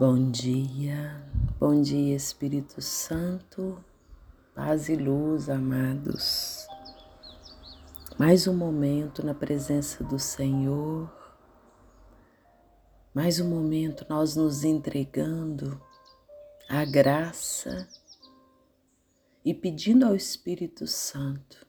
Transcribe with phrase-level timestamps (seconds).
[0.00, 1.22] Bom dia,
[1.58, 3.84] bom dia Espírito Santo,
[4.54, 6.66] paz e luz, amados.
[8.18, 11.12] Mais um momento na presença do Senhor,
[13.12, 15.78] mais um momento nós nos entregando
[16.66, 17.86] à graça
[19.44, 21.66] e pedindo ao Espírito Santo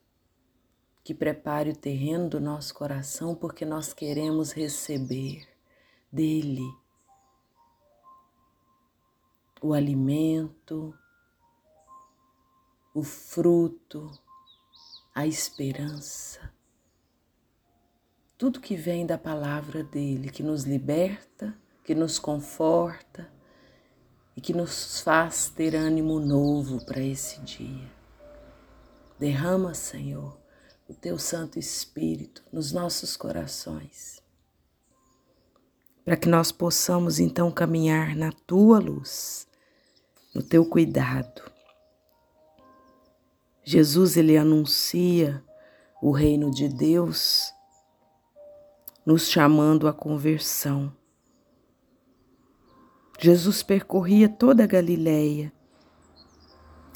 [1.03, 5.45] que prepare o terreno do nosso coração, porque nós queremos receber
[6.09, 6.63] dele
[9.61, 10.91] o alimento,
[12.95, 14.11] o fruto,
[15.13, 16.51] a esperança.
[18.39, 23.31] Tudo que vem da palavra dele, que nos liberta, que nos conforta
[24.35, 27.91] e que nos faz ter ânimo novo para esse dia.
[29.19, 30.39] Derrama, Senhor,
[30.89, 34.23] o teu Santo Espírito nos nossos corações,
[36.03, 39.50] para que nós possamos então caminhar na tua luz
[40.33, 41.41] no teu cuidado.
[43.63, 45.43] Jesus ele anuncia
[46.01, 47.53] o reino de Deus,
[49.05, 50.95] nos chamando à conversão.
[53.19, 55.53] Jesus percorria toda a Galileia,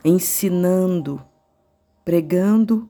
[0.03, 1.23] ensinando,
[2.03, 2.89] pregando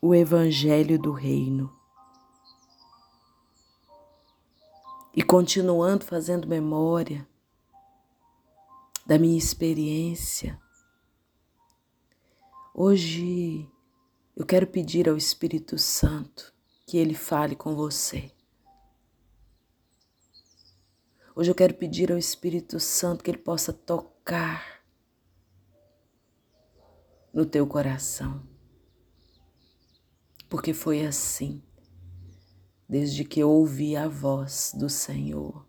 [0.00, 1.72] o evangelho do reino.
[5.14, 7.28] E continuando fazendo memória
[9.06, 10.58] da minha experiência.
[12.74, 13.68] Hoje
[14.34, 16.54] eu quero pedir ao Espírito Santo
[16.86, 18.30] que ele fale com você.
[21.34, 24.82] Hoje eu quero pedir ao Espírito Santo que ele possa tocar
[27.32, 28.46] no teu coração.
[30.48, 31.62] Porque foi assim,
[32.86, 35.66] desde que eu ouvi a voz do Senhor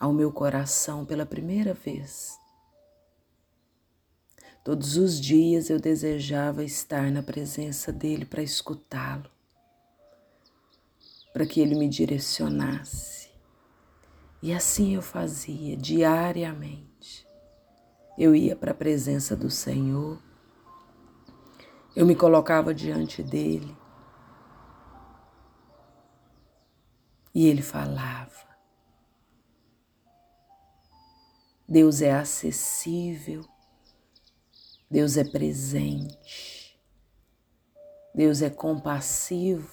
[0.00, 2.40] ao meu coração pela primeira vez.
[4.64, 9.30] Todos os dias eu desejava estar na presença dele para escutá-lo,
[11.34, 13.30] para que ele me direcionasse.
[14.42, 17.26] E assim eu fazia diariamente.
[18.18, 20.18] Eu ia para a presença do Senhor,
[21.94, 23.76] eu me colocava diante dele
[27.34, 28.49] e ele falava.
[31.70, 33.44] Deus é acessível,
[34.90, 36.76] Deus é presente,
[38.12, 39.70] Deus é compassivo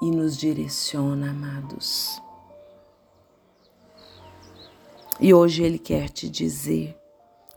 [0.00, 2.22] e nos direciona, amados.
[5.18, 6.96] E hoje Ele quer te dizer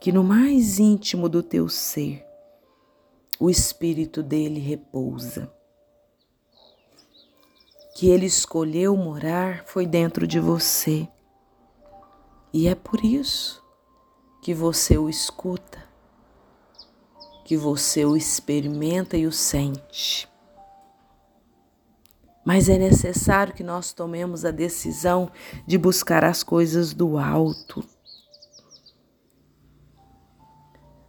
[0.00, 2.26] que no mais íntimo do teu ser,
[3.38, 5.48] o Espírito dele repousa.
[7.94, 11.08] Que Ele escolheu morar foi dentro de você
[12.52, 13.62] e é por isso
[14.42, 15.84] que você o escuta,
[17.44, 20.28] que você o experimenta e o sente.
[22.44, 25.30] Mas é necessário que nós tomemos a decisão
[25.66, 27.84] de buscar as coisas do alto.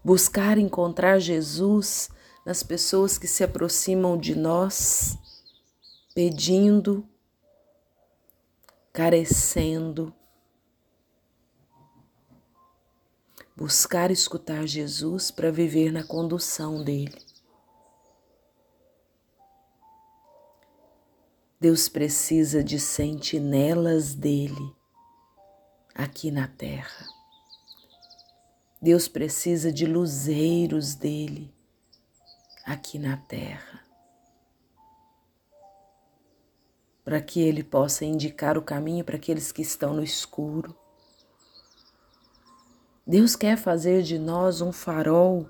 [0.03, 2.09] Buscar encontrar Jesus
[2.45, 5.17] nas pessoas que se aproximam de nós,
[6.13, 7.07] pedindo,
[8.91, 10.13] carecendo,
[13.61, 17.21] buscar escutar Jesus para viver na condução dele.
[21.59, 24.75] Deus precisa de sentinelas dele
[25.93, 27.05] aqui na terra.
[28.81, 31.53] Deus precisa de luzeiros dele
[32.65, 33.85] aqui na terra.
[37.03, 40.80] Para que ele possa indicar o caminho para aqueles que estão no escuro
[43.11, 45.45] Deus quer fazer de nós um farol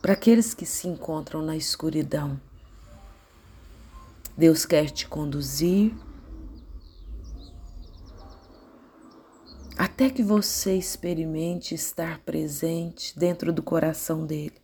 [0.00, 2.40] para aqueles que se encontram na escuridão.
[4.36, 5.92] Deus quer te conduzir
[9.76, 14.62] até que você experimente estar presente dentro do coração dele.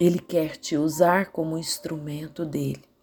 [0.00, 2.93] Ele quer te usar como instrumento dele.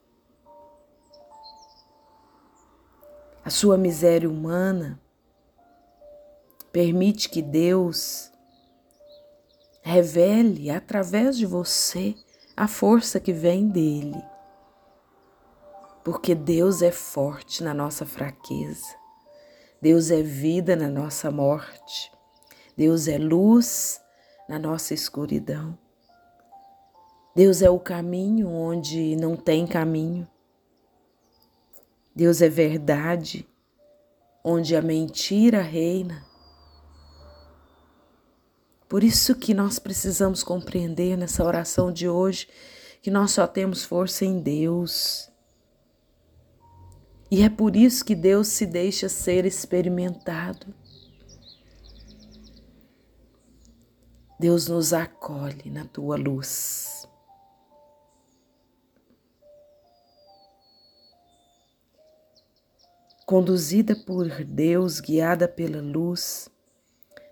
[3.43, 4.99] A sua miséria humana,
[6.71, 8.31] permite que Deus
[9.81, 12.15] revele através de você
[12.55, 14.23] a força que vem dele.
[16.03, 18.95] Porque Deus é forte na nossa fraqueza,
[19.81, 22.11] Deus é vida na nossa morte,
[22.77, 23.99] Deus é luz
[24.47, 25.77] na nossa escuridão.
[27.35, 30.27] Deus é o caminho onde não tem caminho.
[32.21, 33.47] Deus é verdade
[34.43, 36.23] onde a mentira reina.
[38.87, 42.47] Por isso que nós precisamos compreender nessa oração de hoje
[43.01, 45.31] que nós só temos força em Deus.
[47.31, 50.67] E é por isso que Deus se deixa ser experimentado.
[54.39, 57.09] Deus nos acolhe na tua luz.
[63.31, 66.49] Conduzida por Deus, guiada pela luz,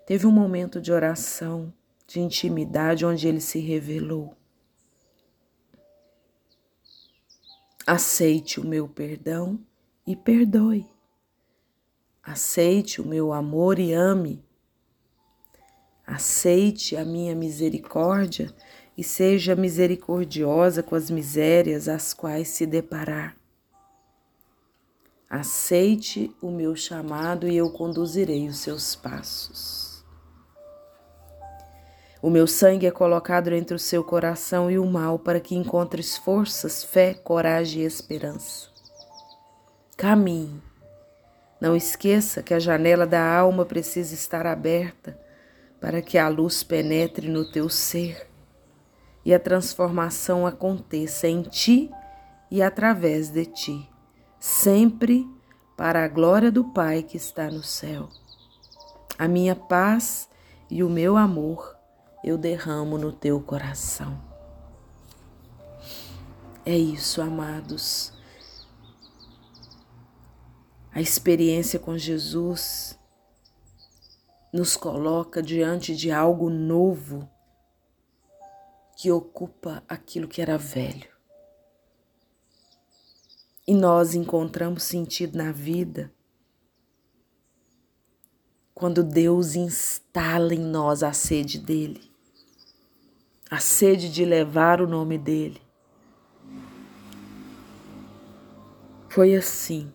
[0.06, 1.70] teve um momento de oração,
[2.06, 4.34] de intimidade, onde ele se revelou.
[7.86, 9.60] Aceite o meu perdão
[10.06, 10.86] e perdoe.
[12.22, 14.42] Aceite o meu amor e ame.
[16.06, 18.50] Aceite a minha misericórdia
[18.96, 23.39] e seja misericordiosa com as misérias às quais se deparar.
[25.32, 30.04] Aceite o meu chamado e eu conduzirei os seus passos.
[32.20, 36.16] O meu sangue é colocado entre o seu coração e o mal para que encontres
[36.16, 38.70] forças, fé, coragem e esperança.
[39.96, 40.60] Caminhe.
[41.60, 45.16] Não esqueça que a janela da alma precisa estar aberta
[45.80, 48.28] para que a luz penetre no teu ser
[49.24, 51.88] e a transformação aconteça em ti
[52.50, 53.89] e através de ti
[54.40, 55.28] sempre
[55.76, 58.08] para a glória do Pai que está no céu.
[59.18, 60.30] A minha paz
[60.70, 61.76] e o meu amor
[62.24, 64.18] eu derramo no teu coração.
[66.64, 68.14] É isso, amados.
[70.92, 72.98] A experiência com Jesus
[74.52, 77.28] nos coloca diante de algo novo
[78.96, 81.19] que ocupa aquilo que era velho
[83.70, 86.12] e nós encontramos sentido na vida
[88.74, 92.02] quando Deus instala em nós a sede dele,
[93.48, 95.62] a sede de levar o nome dele.
[99.08, 99.92] Foi assim.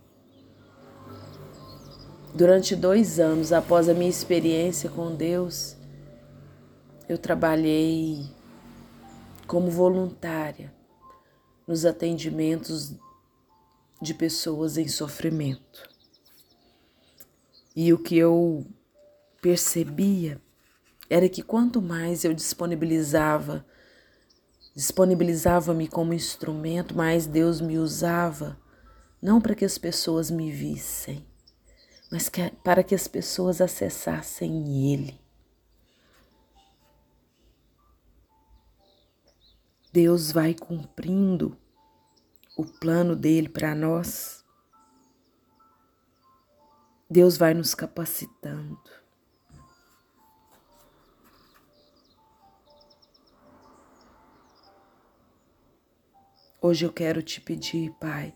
[2.33, 5.75] Durante dois anos após a minha experiência com Deus,
[7.09, 8.25] eu trabalhei
[9.45, 10.73] como voluntária
[11.67, 12.95] nos atendimentos
[14.01, 15.89] de pessoas em sofrimento.
[17.75, 18.65] E o que eu
[19.41, 20.41] percebia
[21.09, 23.65] era que quanto mais eu disponibilizava,
[24.75, 28.59] disponibilizava-me como instrumento, mais Deus me usava,
[29.21, 31.25] não para que as pessoas me vissem,
[32.11, 35.19] mas que, para que as pessoas acessassem Ele.
[39.91, 41.57] Deus vai cumprindo
[42.55, 44.45] o plano dele para nós,
[47.09, 48.79] Deus vai nos capacitando.
[56.61, 58.33] Hoje eu quero te pedir, Pai,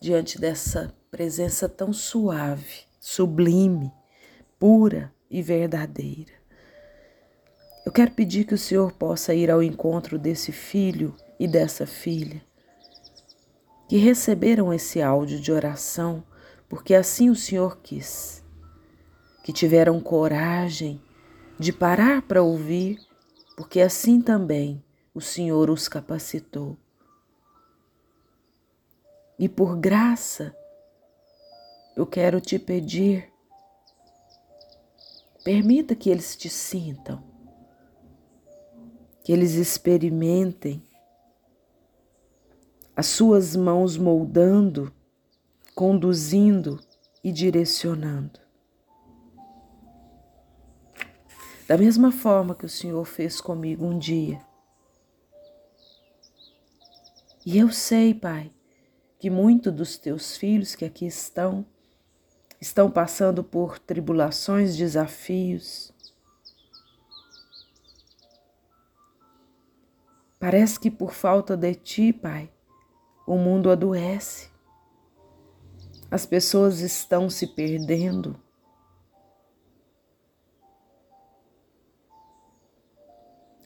[0.00, 3.90] diante dessa presença tão suave, sublime,
[4.58, 6.32] pura e verdadeira.
[7.84, 12.40] Eu quero pedir que o Senhor possa ir ao encontro desse filho e dessa filha
[13.92, 16.24] que receberam esse áudio de oração
[16.66, 18.42] porque assim o Senhor quis,
[19.44, 20.98] que tiveram coragem
[21.58, 22.98] de parar para ouvir,
[23.54, 24.82] porque assim também
[25.12, 26.74] o Senhor os capacitou.
[29.38, 30.56] E por graça,
[31.94, 33.30] eu quero te pedir,
[35.44, 37.22] permita que eles te sintam,
[39.22, 40.82] que eles experimentem
[42.94, 44.92] as suas mãos moldando,
[45.74, 46.78] conduzindo
[47.24, 48.38] e direcionando.
[51.66, 54.40] Da mesma forma que o Senhor fez comigo um dia.
[57.46, 58.52] E eu sei, Pai,
[59.18, 61.64] que muitos dos teus filhos que aqui estão,
[62.60, 65.92] estão passando por tribulações, desafios.
[70.38, 72.51] Parece que por falta de ti, Pai,
[73.26, 74.50] o mundo adoece.
[76.10, 78.38] As pessoas estão se perdendo.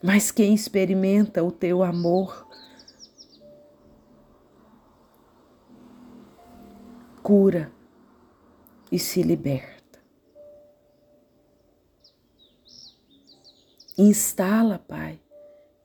[0.01, 2.47] Mas quem experimenta o teu amor
[7.21, 7.69] cura
[8.89, 9.99] e se liberta.
[13.97, 15.19] Instala, Pai,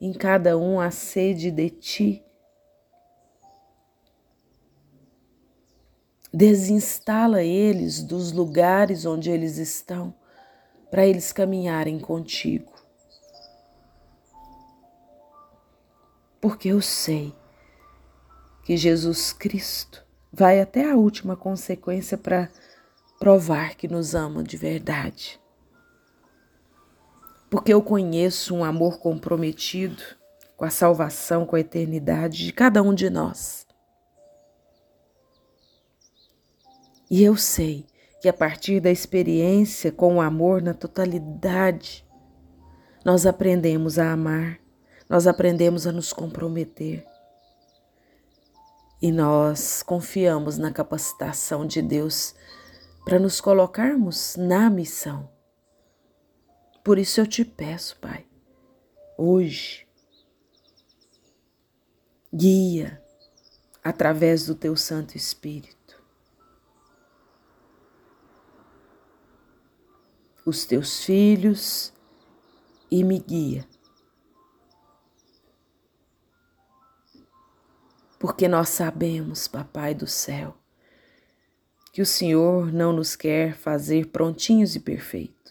[0.01, 2.25] em cada um a sede de ti.
[6.33, 10.15] Desinstala eles dos lugares onde eles estão,
[10.91, 12.73] para eles caminharem contigo.
[16.41, 17.35] Porque eu sei
[18.65, 22.49] que Jesus Cristo vai até a última consequência para
[23.19, 25.43] provar que nos ama de verdade
[27.53, 30.03] porque eu conheço um amor comprometido
[30.57, 33.67] com a salvação, com a eternidade de cada um de nós.
[37.13, 37.87] E eu sei
[38.21, 42.05] que a partir da experiência com o amor na totalidade,
[43.05, 44.59] nós aprendemos a amar,
[45.09, 47.05] nós aprendemos a nos comprometer.
[49.03, 52.35] E nós confiamos na capacitação de Deus
[53.05, 55.29] para nos colocarmos na missão
[56.85, 58.27] por isso eu te peço, Pai,
[59.17, 59.87] hoje,
[62.35, 63.01] guia
[63.85, 65.82] através do teu Santo Espírito
[70.45, 71.93] os teus filhos
[72.91, 73.67] e me guia.
[78.19, 80.57] Porque nós sabemos, Papai do céu,
[81.93, 85.43] que o Senhor não nos quer fazer prontinhos e perfeitos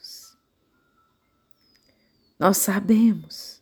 [2.41, 3.61] nós sabemos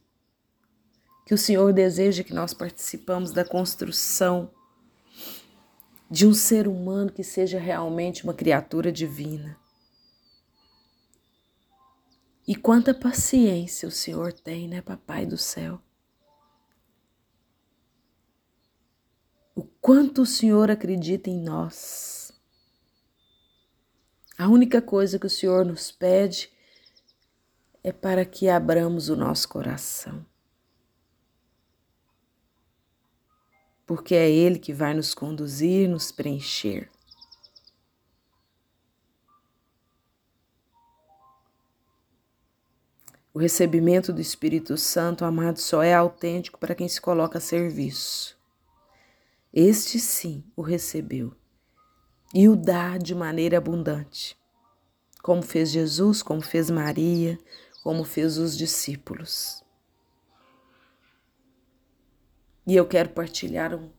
[1.25, 4.49] que o Senhor deseja que nós participamos da construção
[6.09, 9.57] de um ser humano que seja realmente uma criatura divina.
[12.49, 15.79] E quanta paciência o Senhor tem, né, Papai do céu?
[19.53, 22.31] O quanto o Senhor acredita em nós.
[24.35, 26.51] A única coisa que o Senhor nos pede
[27.83, 30.25] é para que abramos o nosso coração.
[33.85, 36.89] Porque é Ele que vai nos conduzir, nos preencher.
[43.33, 48.37] O recebimento do Espírito Santo, amado, só é autêntico para quem se coloca a serviço.
[49.53, 51.35] Este sim o recebeu
[52.33, 54.37] e o dá de maneira abundante,
[55.21, 57.37] como fez Jesus, como fez Maria,
[57.83, 59.63] como fez os discípulos.
[62.65, 63.89] E eu quero partilhar um,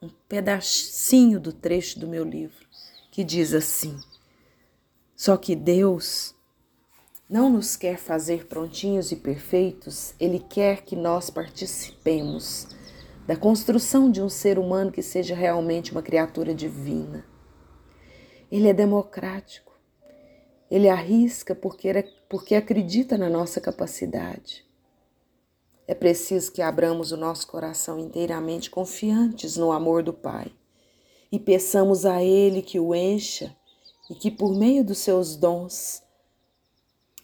[0.00, 2.68] um pedacinho do trecho do meu livro
[3.10, 3.98] que diz assim:
[5.16, 6.34] Só que Deus
[7.30, 12.66] não nos quer fazer prontinhos e perfeitos, Ele quer que nós participemos
[13.24, 17.24] da construção de um ser humano que seja realmente uma criatura divina.
[18.50, 19.78] Ele é democrático.
[20.68, 24.66] Ele arrisca porque, porque acredita na nossa capacidade.
[25.86, 30.50] É preciso que abramos o nosso coração inteiramente confiantes no amor do Pai
[31.30, 33.54] e peçamos a Ele que o encha
[34.10, 36.02] e que, por meio dos seus dons,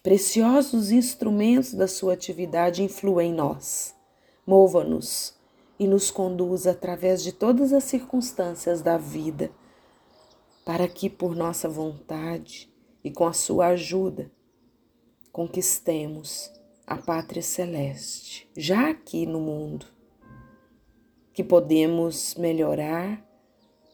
[0.07, 3.93] preciosos instrumentos da sua atividade, influa em nós,
[4.47, 5.35] mova-nos
[5.81, 9.51] e nos conduza através de todas as circunstâncias da vida,
[10.65, 12.73] para que, por nossa vontade,
[13.03, 14.31] e com a sua ajuda
[15.33, 16.53] conquistemos
[16.87, 19.87] a pátria celeste, já aqui no mundo,
[21.35, 23.29] que podemos melhorar,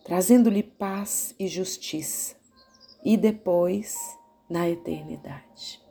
[0.04, 2.36] trazendo-lhe paz e justiça,
[3.02, 3.96] e depois
[4.46, 5.81] na eternidade.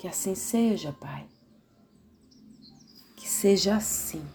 [0.00, 1.28] Que assim seja, Pai.
[3.14, 4.26] Que seja assim,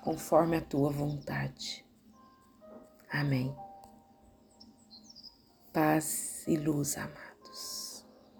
[0.00, 1.84] conforme a tua vontade.
[3.10, 3.54] Amém.
[5.70, 7.21] Paz e luz, amado.